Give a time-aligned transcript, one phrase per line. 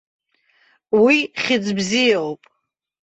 [1.01, 2.41] Уи хьыӡ бзиоуп.